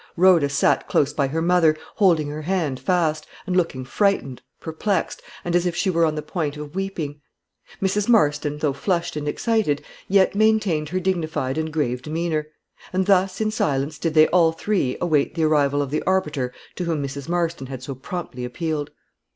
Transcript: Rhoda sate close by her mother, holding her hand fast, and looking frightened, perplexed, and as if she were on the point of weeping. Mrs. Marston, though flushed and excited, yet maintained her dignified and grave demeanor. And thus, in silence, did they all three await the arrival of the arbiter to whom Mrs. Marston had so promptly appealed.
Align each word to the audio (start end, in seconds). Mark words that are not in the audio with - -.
Rhoda 0.17 0.49
sate 0.49 0.87
close 0.87 1.13
by 1.13 1.27
her 1.27 1.43
mother, 1.43 1.77
holding 1.97 2.27
her 2.29 2.41
hand 2.41 2.79
fast, 2.79 3.27
and 3.45 3.55
looking 3.55 3.85
frightened, 3.85 4.41
perplexed, 4.59 5.21
and 5.45 5.55
as 5.55 5.67
if 5.67 5.75
she 5.75 5.91
were 5.91 6.05
on 6.05 6.15
the 6.15 6.23
point 6.23 6.57
of 6.57 6.73
weeping. 6.73 7.21
Mrs. 7.79 8.09
Marston, 8.09 8.57
though 8.57 8.73
flushed 8.73 9.15
and 9.15 9.27
excited, 9.27 9.83
yet 10.07 10.33
maintained 10.33 10.89
her 10.89 10.99
dignified 10.99 11.55
and 11.55 11.71
grave 11.71 12.01
demeanor. 12.01 12.47
And 12.91 13.05
thus, 13.05 13.39
in 13.39 13.51
silence, 13.51 13.99
did 13.99 14.15
they 14.15 14.25
all 14.29 14.51
three 14.53 14.97
await 14.99 15.35
the 15.35 15.43
arrival 15.43 15.83
of 15.83 15.91
the 15.91 16.01
arbiter 16.07 16.51
to 16.77 16.85
whom 16.85 17.03
Mrs. 17.03 17.29
Marston 17.29 17.67
had 17.67 17.83
so 17.83 17.93
promptly 17.93 18.43
appealed. 18.43 18.89